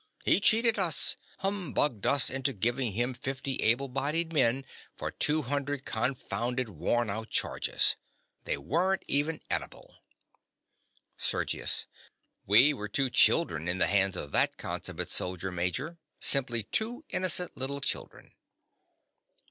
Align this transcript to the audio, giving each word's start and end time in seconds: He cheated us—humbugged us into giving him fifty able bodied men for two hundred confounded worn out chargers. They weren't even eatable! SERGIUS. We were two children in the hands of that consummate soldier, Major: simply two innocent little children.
He 0.25 0.39
cheated 0.39 0.79
us—humbugged 0.79 2.07
us 2.07 2.31
into 2.31 2.53
giving 2.53 2.93
him 2.93 3.13
fifty 3.13 3.57
able 3.57 3.87
bodied 3.87 4.33
men 4.33 4.65
for 4.95 5.11
two 5.11 5.43
hundred 5.43 5.85
confounded 5.85 6.69
worn 6.69 7.07
out 7.11 7.29
chargers. 7.29 7.97
They 8.45 8.57
weren't 8.57 9.03
even 9.05 9.41
eatable! 9.53 9.97
SERGIUS. 11.17 11.85
We 12.47 12.73
were 12.73 12.87
two 12.89 13.11
children 13.11 13.67
in 13.67 13.77
the 13.77 13.85
hands 13.85 14.17
of 14.17 14.31
that 14.31 14.57
consummate 14.57 15.09
soldier, 15.09 15.51
Major: 15.51 15.99
simply 16.19 16.63
two 16.63 17.05
innocent 17.09 17.55
little 17.55 17.79
children. 17.79 18.33